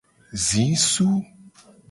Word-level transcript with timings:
Zisu. 0.45 1.09